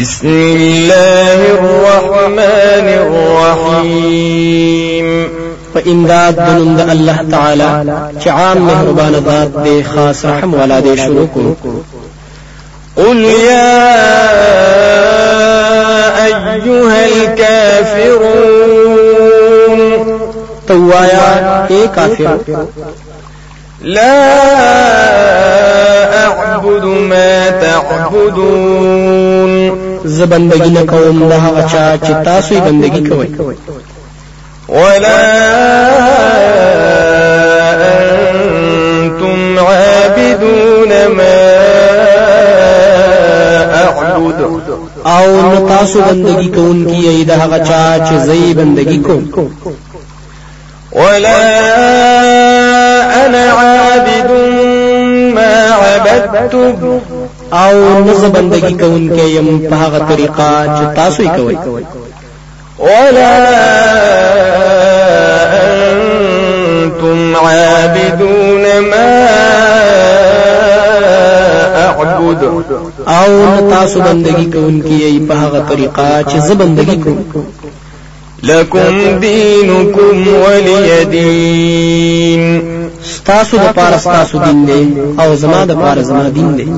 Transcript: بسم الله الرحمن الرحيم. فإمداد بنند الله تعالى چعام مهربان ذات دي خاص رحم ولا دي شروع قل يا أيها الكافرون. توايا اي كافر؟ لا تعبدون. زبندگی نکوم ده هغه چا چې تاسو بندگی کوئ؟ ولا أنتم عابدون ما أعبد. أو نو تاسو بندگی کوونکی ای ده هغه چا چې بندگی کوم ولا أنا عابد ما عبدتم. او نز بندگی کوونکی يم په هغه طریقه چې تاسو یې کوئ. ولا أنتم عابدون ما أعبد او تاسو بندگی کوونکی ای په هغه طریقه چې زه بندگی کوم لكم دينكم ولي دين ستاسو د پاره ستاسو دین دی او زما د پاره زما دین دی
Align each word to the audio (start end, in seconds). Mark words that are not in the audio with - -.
بسم 0.00 0.28
الله 0.28 1.38
الرحمن 1.58 2.88
الرحيم. 3.88 5.08
فإمداد 5.74 6.36
بنند 6.36 6.80
الله 6.90 7.18
تعالى 7.30 7.70
چعام 8.24 8.58
مهربان 8.66 9.12
ذات 9.26 9.48
دي 9.64 9.82
خاص 9.84 10.24
رحم 10.24 10.54
ولا 10.54 10.80
دي 10.80 10.96
شروع 10.96 11.26
قل 12.96 13.24
يا 13.24 13.86
أيها 16.24 17.06
الكافرون. 17.06 18.50
توايا 20.68 21.66
اي 21.70 21.88
كافر؟ 21.96 22.38
لا 23.82 24.75
تعبدون. 27.60 29.36
زبندگی 30.06 30.70
نکوم 30.70 31.28
ده 31.28 31.36
هغه 31.38 31.62
چا 31.72 32.06
چې 32.06 32.24
تاسو 32.24 32.60
بندگی 32.60 33.08
کوئ؟ 33.08 33.26
ولا 34.68 35.22
أنتم 39.02 39.58
عابدون 39.58 41.06
ما 41.06 41.36
أعبد. 43.74 44.40
أو 45.06 45.40
نو 45.40 45.68
تاسو 45.68 46.00
بندگی 46.00 46.48
کوونکی 46.48 47.08
ای 47.08 47.24
ده 47.24 47.34
هغه 47.34 47.58
چا 47.58 47.98
چې 48.06 48.12
بندگی 48.56 48.98
کوم 48.98 49.50
ولا 50.92 51.42
أنا 53.26 53.52
عابد 53.52 54.30
ما 55.34 55.74
عبدتم. 55.74 57.00
او 57.52 58.04
نز 58.04 58.24
بندگی 58.24 58.74
کوونکی 58.74 59.30
يم 59.36 59.58
په 59.70 59.76
هغه 59.76 59.98
طریقه 59.98 60.66
چې 60.76 60.96
تاسو 60.96 61.22
یې 61.22 61.28
کوئ. 61.36 61.84
ولا 62.78 63.36
أنتم 66.82 67.36
عابدون 67.36 68.64
ما 68.90 69.28
أعبد 71.76 72.42
او 73.08 73.70
تاسو 73.70 74.00
بندگی 74.00 74.44
کوونکی 74.52 75.04
ای 75.04 75.18
په 75.18 75.34
هغه 75.34 75.60
طریقه 75.68 76.22
چې 76.22 76.36
زه 76.36 76.54
بندگی 76.54 76.96
کوم 76.96 77.24
لكم 78.42 79.18
دينكم 79.20 80.28
ولي 80.28 81.04
دين 81.04 82.62
ستاسو 83.02 83.56
د 83.56 83.72
پاره 83.76 83.96
ستاسو 83.96 84.38
دین 84.38 84.64
دی 84.66 85.00
او 85.20 85.34
زما 85.34 85.64
د 85.64 85.72
پاره 85.72 86.02
زما 86.02 86.28
دین 86.28 86.56
دی 86.56 86.68